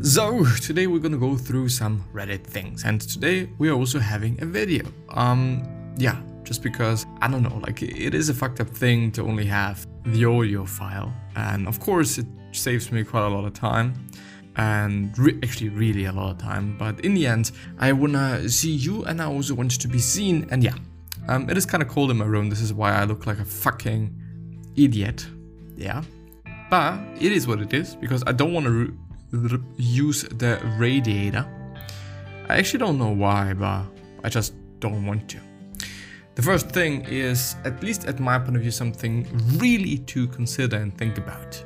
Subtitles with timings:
[0.00, 4.40] So, today we're gonna go through some Reddit things, and today we are also having
[4.40, 4.84] a video.
[5.08, 5.64] Um,
[5.96, 9.44] yeah, just because, I don't know, like, it is a fucked up thing to only
[9.46, 13.92] have the audio file, and of course it saves me quite a lot of time,
[14.54, 18.70] and re actually really a lot of time, but in the end, I wanna see
[18.70, 20.76] you, and I also want to be seen, and yeah,
[21.26, 23.44] um, it is kinda cold in my room, this is why I look like a
[23.44, 24.14] fucking
[24.76, 25.26] idiot,
[25.76, 26.04] yeah.
[26.70, 28.96] But it is what it is, because I don't want to
[29.76, 31.46] use the radiator.
[32.48, 33.84] I actually don't know why, but
[34.24, 35.40] I just don't want to.
[36.34, 39.26] The first thing is, at least at my point of view, something
[39.56, 41.62] really to consider and think about.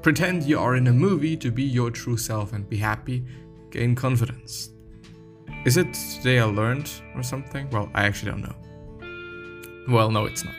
[0.00, 3.24] Pretend you are in a movie to be your true self and be happy,
[3.70, 4.70] gain confidence.
[5.64, 7.68] Is it today I learned or something?
[7.70, 9.92] Well, I actually don't know.
[9.92, 10.54] Well, no, it's not.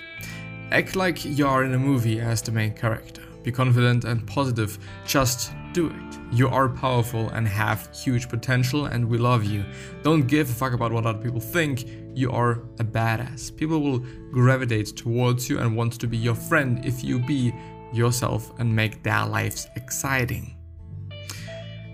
[0.72, 3.24] Act like you are in a movie as the main character.
[3.44, 6.20] Be confident and positive, just do it.
[6.32, 9.66] You are powerful and have huge potential and we love you.
[10.02, 11.86] Don't give a fuck about what other people think.
[12.16, 13.56] You are a badass.
[13.56, 14.00] People will
[14.32, 17.54] gravitate towards you and want to be your friend if you be
[17.92, 20.56] yourself and make their lives exciting.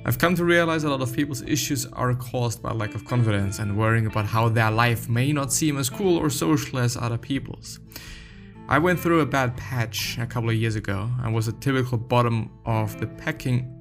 [0.05, 3.59] I've come to realize a lot of people's issues are caused by lack of confidence
[3.59, 7.17] and worrying about how their life may not seem as cool or social as other
[7.17, 7.79] people's.
[8.69, 11.09] I went through a bad patch a couple of years ago.
[11.23, 13.75] I was a typical bottom of the pecking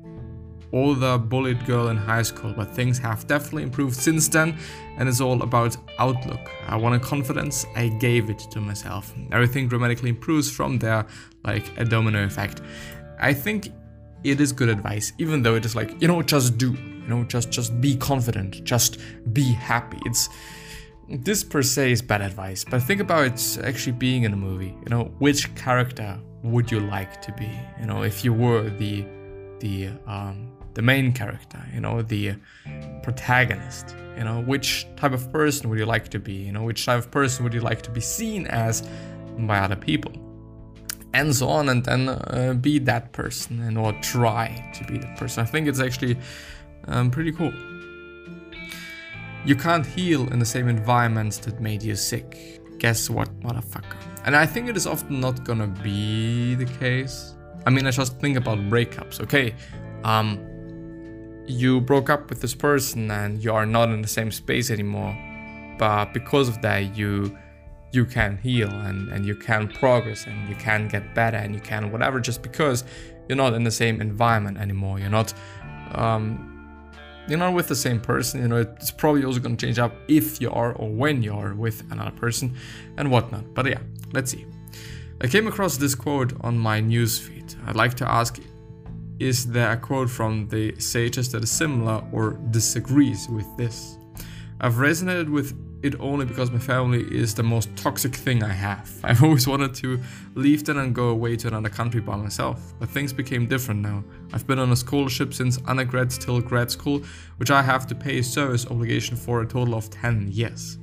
[0.72, 4.56] older bullied girl in high school, but things have definitely improved since then,
[4.96, 6.50] and it's all about outlook.
[6.66, 9.12] I wanted confidence, I gave it to myself.
[9.30, 11.04] Everything dramatically improves from there,
[11.44, 12.62] like a domino effect.
[13.20, 13.70] I think
[14.24, 17.24] it is good advice, even though it is like, you know, just do, you know,
[17.24, 18.96] just just be confident, just
[19.34, 19.98] be happy.
[20.06, 20.30] It's
[21.08, 24.74] this per se is bad advice, but think about it actually being in a movie.
[24.84, 27.50] You know, which character would you like to be?
[27.80, 29.04] You know, if you were the
[29.60, 32.34] the um, the main character, you know, the
[33.02, 33.96] protagonist.
[34.16, 36.32] You know, which type of person would you like to be?
[36.32, 38.82] You know, which type of person would you like to be seen as
[39.38, 40.12] by other people?
[41.14, 45.16] And so on, and then uh, be that person, and or try to be that
[45.16, 45.42] person.
[45.42, 46.18] I think it's actually
[46.86, 47.52] um, pretty cool.
[49.48, 52.60] You can't heal in the same environment that made you sick.
[52.76, 53.96] Guess what, motherfucker?
[54.26, 57.34] And I think it is often not gonna be the case.
[57.64, 59.22] I mean, I just think about breakups.
[59.22, 59.54] Okay,
[60.04, 60.38] um,
[61.46, 65.16] you broke up with this person and you are not in the same space anymore,
[65.78, 67.34] but because of that, you
[67.90, 71.60] you can heal and, and you can progress and you can get better and you
[71.62, 72.84] can whatever just because
[73.30, 74.98] you're not in the same environment anymore.
[74.98, 75.32] You're not
[75.92, 76.57] um,
[77.28, 79.94] you're not with the same person, you know, it's probably also going to change up
[80.08, 82.56] if you are or when you are with another person
[82.96, 83.54] and whatnot.
[83.54, 83.80] But yeah,
[84.12, 84.46] let's see.
[85.20, 87.56] I came across this quote on my newsfeed.
[87.66, 88.38] I'd like to ask
[89.18, 93.98] is there a quote from the sages that is similar or disagrees with this?
[94.60, 98.90] I've resonated with it only because my family is the most toxic thing I have.
[99.04, 100.00] I've always wanted to
[100.34, 104.02] leave them and go away to another country by myself, but things became different now.
[104.32, 107.02] I've been on a scholarship since undergrad till grad school,
[107.36, 110.78] which I have to pay service obligation for a total of 10 years.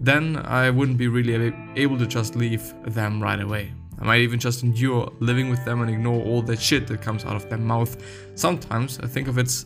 [0.00, 3.72] Then I wouldn't be really able to just leave them right away.
[4.00, 7.24] I might even just endure living with them and ignore all that shit that comes
[7.24, 8.00] out of their mouth.
[8.36, 9.64] Sometimes I think of it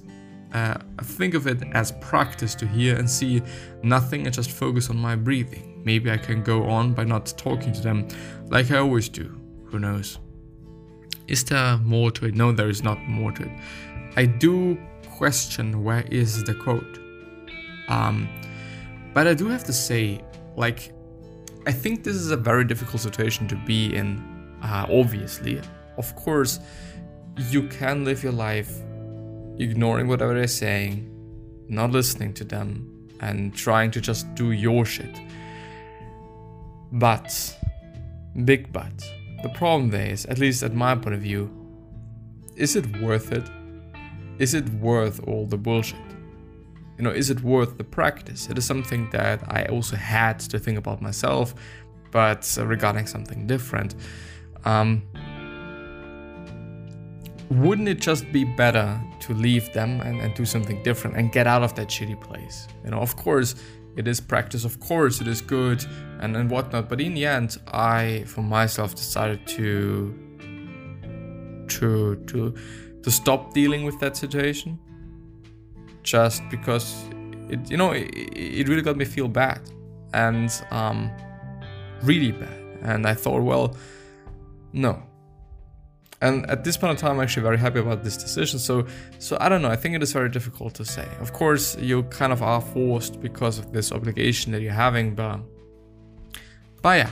[0.53, 3.43] uh, think of it as practice to hear and see
[3.83, 5.83] nothing and just focus on my breathing.
[5.85, 8.09] Maybe I can go on by not talking to them
[8.49, 9.41] like I always do.
[9.67, 10.19] Who knows?
[11.29, 12.35] Is there more to it?
[12.35, 13.61] No, there is not more to it.
[14.17, 14.79] I do
[15.09, 16.99] question where is the quote.
[17.89, 18.29] Um,
[19.15, 20.23] but I do have to say,
[20.57, 20.93] like,
[21.67, 24.23] I think this is a very difficult situation to be in.
[24.63, 25.61] Uh, obviously,
[25.97, 26.61] of course,
[27.51, 28.81] you can live your life
[29.59, 31.09] ignoring whatever they're saying,
[31.69, 35.21] not listening to them, and trying to just do your shit.
[36.93, 37.59] But,
[38.45, 38.93] big but,
[39.43, 41.51] the problem there is, at least at my point of view,
[42.57, 43.49] is it worth it?
[44.39, 45.99] Is it worth all the bullshit?
[46.99, 48.49] You know, is it worth the practice?
[48.49, 51.55] It is something that I also had to think about myself,
[52.11, 53.95] but regarding something different.
[54.65, 55.03] Um,
[57.53, 61.47] wouldn't it just be better to leave them and, and do something different and get
[61.47, 62.69] out of that shitty place?
[62.85, 63.55] You know, of course,
[63.97, 65.85] it is practice, of course, it is good
[66.21, 70.19] and, and whatnot, but in the end, I, for myself, decided to
[71.69, 72.55] to to
[73.03, 74.79] to stop dealing with that situation
[76.03, 77.05] just because
[77.49, 79.61] it you know it, it really got me feel bad
[80.13, 81.11] and um
[82.03, 83.77] really bad and i thought well
[84.73, 85.03] no
[86.23, 88.87] and at this point in time i'm actually very happy about this decision so
[89.19, 92.05] so i don't know i think it is very difficult to say of course you
[92.05, 95.41] kind of are forced because of this obligation that you're having but
[96.81, 97.11] but yeah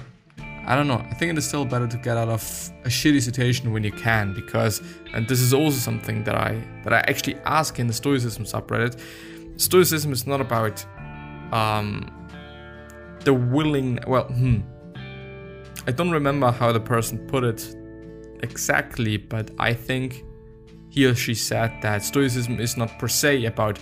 [0.66, 1.04] I don't know.
[1.10, 2.42] I think it is still better to get out of
[2.84, 4.82] a shitty situation when you can, because
[5.14, 9.00] and this is also something that I that I actually ask in the Stoicism subreddit.
[9.56, 10.84] Stoicism is not about
[11.52, 12.08] um,
[13.24, 13.98] the willing.
[14.06, 14.60] Well, hmm.
[15.86, 17.74] I don't remember how the person put it
[18.42, 20.24] exactly, but I think
[20.88, 23.78] he or she said that Stoicism is not per se about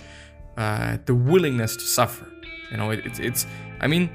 [0.57, 2.27] uh, the willingness to suffer.
[2.71, 3.47] You know, it, it, it's.
[3.81, 4.09] I mean,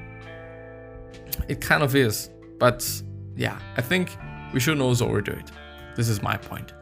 [1.49, 3.01] it kind of is but
[3.35, 4.17] yeah, I think
[4.53, 5.51] we shouldn't also overdo it.
[5.95, 6.73] This is my point.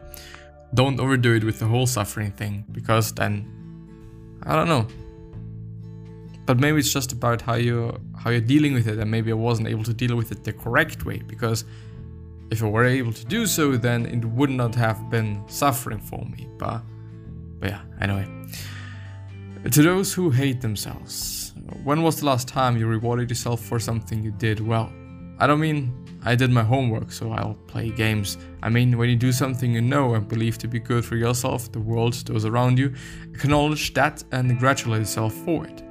[0.74, 3.48] Don't overdo it with the whole suffering thing, because then
[4.44, 4.88] I don't know.
[6.46, 9.36] But maybe it's just about how you how you're dealing with it, and maybe I
[9.36, 11.18] wasn't able to deal with it the correct way.
[11.20, 11.66] Because
[12.54, 16.24] if I were able to do so, then it would not have been suffering for
[16.26, 16.48] me.
[16.58, 16.82] But,
[17.60, 18.28] but yeah, anyway.
[19.72, 21.54] To those who hate themselves,
[21.84, 24.92] when was the last time you rewarded yourself for something you did well?
[25.40, 28.38] I don't mean I did my homework, so I'll play games.
[28.62, 31.72] I mean, when you do something you know and believe to be good for yourself,
[31.72, 32.94] the world, those around you,
[33.34, 35.84] acknowledge that and congratulate yourself for it.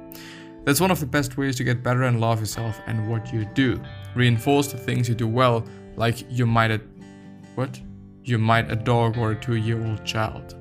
[0.65, 3.43] That's one of the best ways to get better and love yourself and what you
[3.53, 3.81] do.
[4.15, 5.65] Reinforce the things you do well,
[5.95, 6.81] like you might a
[7.55, 7.79] what?
[8.23, 10.55] You might a dog or a two-year-old child.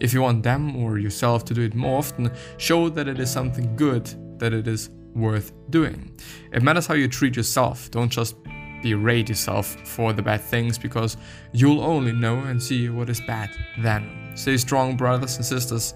[0.00, 3.30] If you want them or yourself to do it more often, show that it is
[3.30, 4.06] something good,
[4.38, 6.18] that it is worth doing.
[6.52, 8.36] It matters how you treat yourself, don't just
[8.82, 11.16] berate yourself for the bad things because
[11.52, 14.32] you'll only know and see what is bad then.
[14.34, 15.94] Stay strong, brothers and sisters.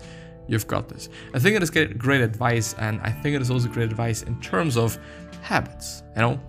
[0.48, 1.08] You've got this.
[1.34, 4.40] I think it is great advice, and I think it is also great advice in
[4.40, 4.98] terms of
[5.42, 6.02] habits.
[6.16, 6.40] You know,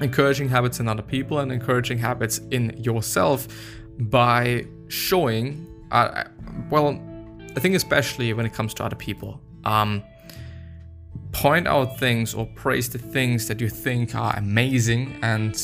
[0.00, 3.48] encouraging habits in other people and encouraging habits in yourself
[3.98, 5.66] by showing.
[5.90, 6.24] Uh,
[6.70, 7.00] well,
[7.56, 9.40] I think especially when it comes to other people.
[9.64, 10.02] Um,
[11.32, 15.60] point out things or praise the things that you think are amazing and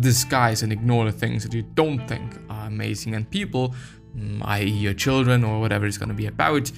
[0.00, 3.14] disguise and ignore the things that you don't think are amazing.
[3.14, 3.74] And people,
[4.16, 6.70] mm, i.e., your children or whatever it's going to be about,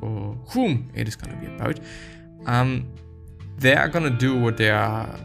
[0.00, 1.78] or whom it is going to be about,
[2.46, 2.90] um,
[3.58, 5.18] they are going to do what they are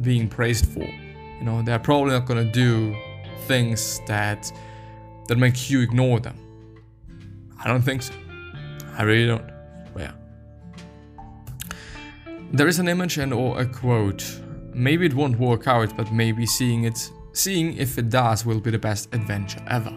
[0.00, 0.84] being praised for.
[0.84, 2.96] You know, they're probably not to do
[3.46, 4.52] things that
[5.28, 6.36] that make you ignore them.
[7.62, 8.14] I don't think so.
[8.96, 9.48] I really don't.
[9.94, 10.12] But yeah.
[12.52, 14.24] There is an image and or a quote.
[14.74, 18.70] Maybe it won't work out, but maybe seeing it, seeing if it does will be
[18.70, 19.94] the best adventure ever.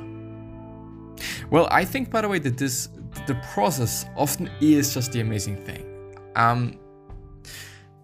[1.49, 2.89] Well, I think by the way that this,
[3.27, 5.85] the process often is just the amazing thing.
[6.35, 6.79] Um,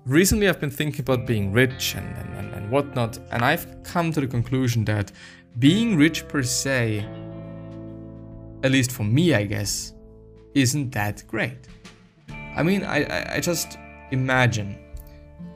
[0.05, 4.21] recently I've been thinking about being rich and, and, and whatnot, and I've come to
[4.21, 5.11] the conclusion that
[5.57, 7.05] being rich per se,
[8.63, 9.93] at least for me, I guess,
[10.53, 11.67] isn't that great.
[12.55, 13.77] I mean, I, I, just
[14.11, 14.77] imagine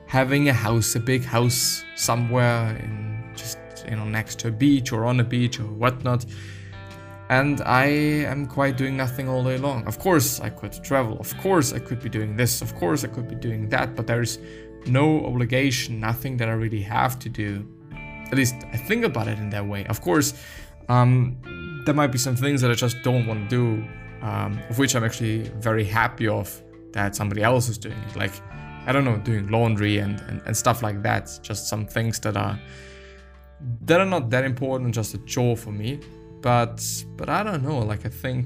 [0.06, 3.58] having a house, a big house somewhere in just
[3.88, 6.24] you know next to a beach or on a beach or whatnot.
[7.34, 7.86] And I
[8.32, 9.84] am quite doing nothing all day long.
[9.88, 11.18] Of course, I could travel.
[11.18, 12.62] Of course, I could be doing this.
[12.62, 13.96] Of course, I could be doing that.
[13.96, 14.38] But there's
[14.86, 17.48] no obligation, nothing that I really have to do.
[18.30, 19.84] At least I think about it in that way.
[19.86, 20.34] Of course,
[20.88, 21.36] um,
[21.84, 23.84] there might be some things that I just don't want to do,
[24.22, 26.62] um, of which I'm actually very happy of
[26.92, 28.14] that somebody else is doing it.
[28.14, 28.34] Like,
[28.86, 31.36] I don't know, doing laundry and, and, and stuff like that.
[31.42, 32.56] Just some things that are
[33.86, 35.98] that are not that important, just a chore for me.
[36.44, 36.78] But
[37.18, 38.42] but I don't know, like I think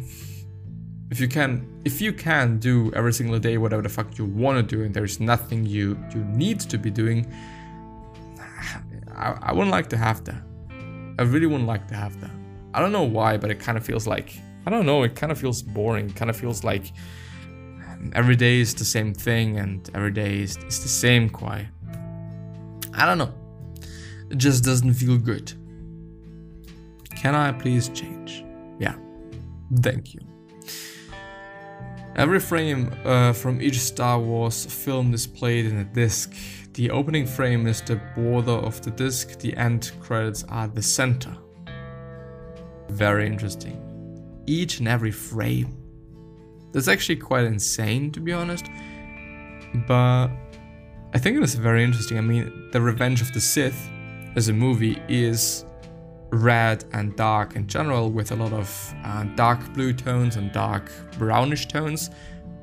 [1.11, 1.51] if you can
[1.85, 4.93] if you can do every single day whatever the fuck you want to do and
[4.97, 7.21] there's nothing you you need to be doing
[9.25, 10.43] I, I wouldn't like to have that
[11.19, 12.35] i really wouldn't like to have that
[12.75, 15.33] i don't know why but it kind of feels like i don't know it kind
[15.33, 16.93] of feels boring kind of feels like
[18.15, 21.67] every day is the same thing and every day is, is the same quiet.
[22.95, 23.33] I don't know.
[24.31, 25.53] It just doesn't feel good.
[27.21, 28.45] Can I please change?
[28.79, 28.95] Yeah.
[29.83, 30.21] Thank you.
[32.15, 36.35] Every frame uh, from each Star Wars film is played in a disc.
[36.75, 41.37] The opening frame is the border of the disc, the end credits are the center.
[42.89, 43.83] Very interesting.
[44.47, 45.77] Each and every frame.
[46.73, 48.67] That's actually quite insane, to be honest.
[49.87, 50.29] But
[51.15, 52.19] I think it is very interesting.
[52.19, 53.91] I mean, The Revenge of the Sith
[54.37, 55.65] as a movie is
[56.31, 60.91] red and dark in general, with a lot of uh, dark blue tones and dark
[61.19, 62.11] brownish tones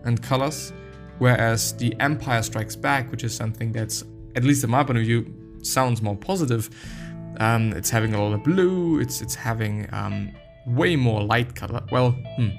[0.03, 0.73] and colors.
[1.17, 4.03] Whereas The Empire Strikes Back, which is something that's,
[4.35, 6.69] at least in my point of view, sounds more positive.
[7.39, 8.99] Um, it's having a lot of blue.
[8.99, 10.31] It's it's having um,
[10.67, 11.81] way more light color.
[11.91, 12.49] Well, hmm,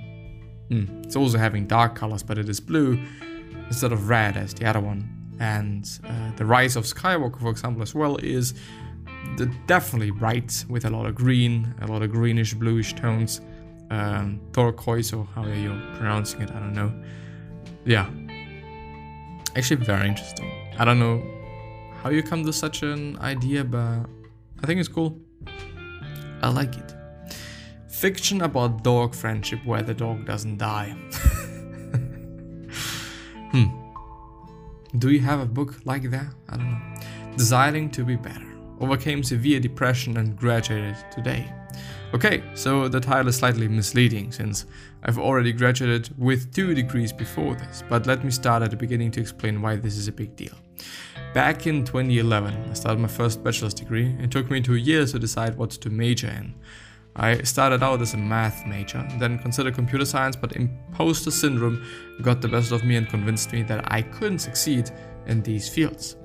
[0.69, 1.03] hmm.
[1.03, 2.99] it's also having dark colors, but it is blue
[3.69, 5.13] instead of red as the other one.
[5.39, 8.55] And uh, the Rise of Skywalker, for example, as well, is
[9.67, 13.41] definitely bright with a lot of green, a lot of greenish bluish tones.
[13.89, 16.51] Um, turquoise, or how you're you pronouncing it?
[16.51, 16.93] I don't know.
[17.85, 18.11] Yeah,
[19.57, 20.51] actually very interesting.
[20.79, 21.23] I don't know
[22.03, 24.07] how you come to such an idea, but
[24.63, 25.19] I think it's cool.
[26.43, 26.95] I like it.
[27.89, 30.91] Fiction about dog friendship where the dog doesn't die.
[33.53, 33.67] hmm.
[34.99, 36.27] Do you have a book like that?
[36.49, 36.81] I don't know.
[37.37, 38.46] Desiring to be better.
[38.81, 41.53] Overcame severe depression and graduated today.
[42.15, 44.65] Okay, so the title is slightly misleading since
[45.03, 49.11] I've already graduated with two degrees before this, but let me start at the beginning
[49.13, 50.55] to explain why this is a big deal.
[51.35, 54.17] Back in 2011, I started my first bachelor's degree.
[54.21, 56.55] It took me two years to decide what to major in.
[57.19, 61.83] I started out as a math major, then considered computer science, but imposter syndrome
[62.21, 64.91] got the best of me and convinced me that I couldn't succeed
[65.27, 66.17] in these fields.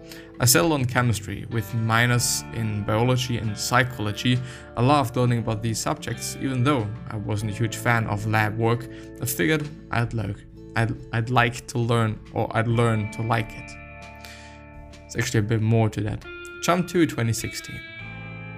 [0.41, 4.39] I settled on chemistry with minors in biology and psychology.
[4.75, 8.57] I loved learning about these subjects, even though I wasn't a huge fan of lab
[8.57, 8.87] work.
[9.21, 10.37] I figured I'd like,
[10.75, 13.71] I'd, I'd like to learn, or I'd learn to like it.
[15.05, 16.25] It's actually a bit more to that.
[16.63, 17.79] Jump to 2016.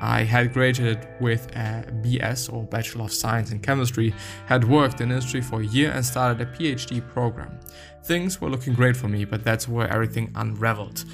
[0.06, 4.14] I had graduated with a BS or Bachelor of Science in Chemistry,
[4.48, 7.58] had worked in industry for a year and started a PhD program.
[8.04, 11.06] Things were looking great for me, but that's where everything unraveled.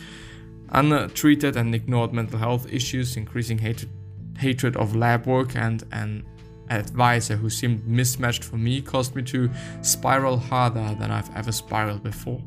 [0.70, 3.92] Untreated and ignored mental health issues, increasing hatred,
[4.40, 6.26] hatred of lab work, and an
[6.70, 9.50] advisor who seemed mismatched for me caused me to
[9.82, 12.42] spiral harder than I've ever spiraled before.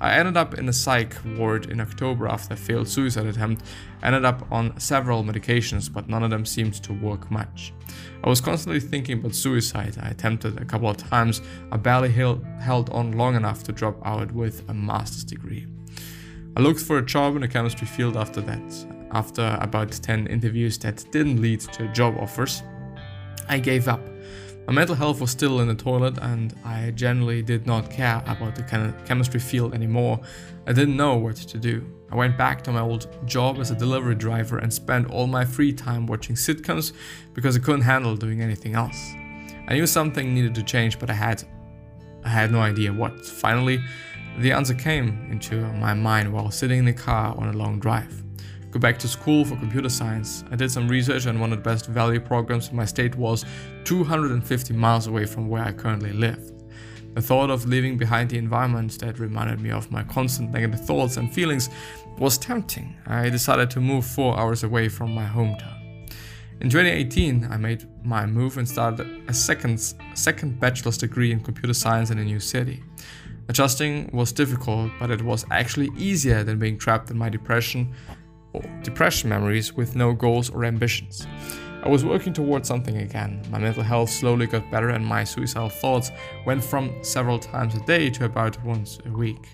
[0.00, 3.64] I ended up in a psych ward in October after a failed suicide attempt,
[4.02, 7.72] ended up on several medications, but none of them seemed to work much.
[8.24, 9.96] I was constantly thinking about suicide.
[10.00, 11.40] I attempted a couple of times.
[11.70, 15.66] I barely held, on long enough to drop out with a master's degree.
[16.56, 18.86] I looked for a job in the chemistry field after that.
[19.12, 22.62] After about 10 interviews that didn't lead to job offers,
[23.48, 24.00] I gave up.
[24.66, 28.54] My mental health was still in the toilet, and I generally did not care about
[28.54, 28.62] the
[29.04, 30.20] chemistry field anymore.
[30.66, 31.84] I didn't know what to do.
[32.10, 35.44] I went back to my old job as a delivery driver and spent all my
[35.44, 36.92] free time watching sitcoms
[37.34, 39.12] because I couldn't handle doing anything else.
[39.66, 41.42] I knew something needed to change, but I had
[42.24, 43.24] I had no idea what.
[43.26, 43.82] Finally,
[44.38, 48.22] the answer came into my mind while sitting in the car on a long drive
[48.72, 50.44] go back to school for computer science.
[50.50, 53.44] I did some research and one of the best value programs in my state was
[53.84, 56.50] 250 miles away from where I currently live.
[57.14, 61.18] The thought of leaving behind the environment that reminded me of my constant negative thoughts
[61.18, 61.68] and feelings
[62.16, 62.96] was tempting.
[63.06, 65.78] I decided to move four hours away from my hometown.
[66.62, 69.78] In 2018, I made my move and started a second,
[70.14, 72.82] second bachelor's degree in computer science in a new city.
[73.48, 77.92] Adjusting was difficult, but it was actually easier than being trapped in my depression
[78.82, 81.26] depression memories with no goals or ambitions.
[81.84, 83.42] I was working towards something again.
[83.50, 86.12] My mental health slowly got better, and my suicidal thoughts
[86.46, 89.48] went from several times a day to about once a week.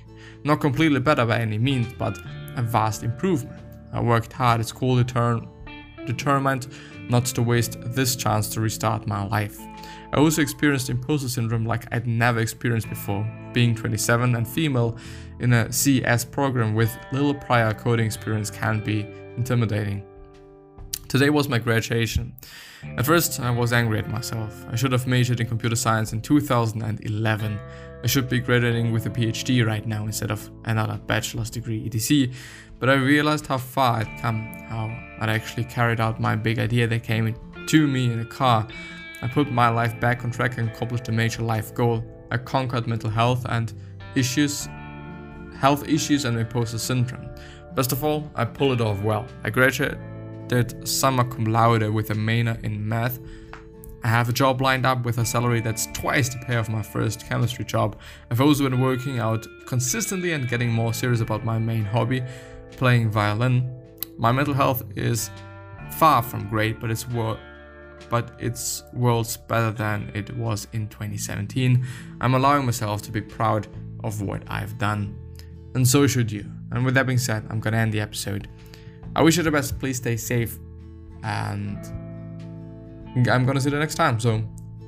[0.45, 2.19] Not completely better by any means, but
[2.57, 3.61] a vast improvement.
[3.93, 6.69] I worked hard at school, determined
[7.09, 9.59] not to waste this chance to restart my life.
[10.13, 13.27] I also experienced imposter syndrome like I'd never experienced before.
[13.59, 14.97] Being 27 and female
[15.41, 19.01] in a CS program with little prior coding experience can be
[19.37, 20.05] intimidating.
[21.09, 22.37] Today was my graduation.
[22.97, 24.65] At first, I was angry at myself.
[24.71, 27.59] I should have majored in computer science in 2011.
[28.05, 32.33] I should be graduating with a PhD right now instead of another bachelor's degree, etc.
[32.79, 34.85] But I realized how far I'd come, how
[35.21, 37.35] I'd actually carried out my big idea that came
[37.67, 38.69] to me in a car
[39.21, 42.05] I put my life back on track and accomplished a major life goal.
[42.31, 43.73] I conquered mental health and
[44.15, 44.69] issues,
[45.59, 47.29] health issues and imposter syndrome.
[47.75, 49.27] Best of all, I pulled it off well.
[49.45, 53.19] I graduated summa cum laude with a minor in math.
[54.05, 56.83] I have a job lined up with a salary that's twice the pay of my
[56.83, 57.99] first chemistry job.
[58.31, 62.23] I've also been working out consistently and getting more serious about my main hobby,
[62.73, 63.69] playing violin.
[64.17, 65.31] My mental health is
[65.93, 67.39] far from great, but it's worth
[68.09, 71.85] but it's worlds better than it was in 2017.
[72.21, 73.67] I'm allowing myself to be proud
[74.05, 75.17] of what I've done.
[75.75, 76.45] And so should you.
[76.71, 78.49] And with that being said, I'm gonna end the episode.
[79.17, 79.79] I wish you the best.
[79.79, 80.59] Please stay safe.
[81.23, 81.79] And
[83.29, 84.21] I'm gonna see you next time.
[84.21, 84.39] So,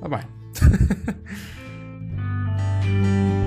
[0.01, 0.25] bye bye.